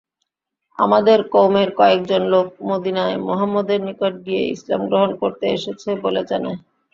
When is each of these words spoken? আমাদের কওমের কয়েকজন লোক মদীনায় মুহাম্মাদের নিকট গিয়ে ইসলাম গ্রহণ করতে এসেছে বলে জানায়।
আমাদের 0.79 1.19
কওমের 1.29 1.69
কয়েকজন 1.75 2.21
লোক 2.33 2.47
মদীনায় 2.67 3.17
মুহাম্মাদের 3.27 3.79
নিকট 3.87 4.13
গিয়ে 4.25 4.43
ইসলাম 4.47 4.81
গ্রহণ 4.89 5.11
করতে 5.21 5.45
এসেছে 5.49 5.89
বলে 6.03 6.21
জানায়। 6.29 6.59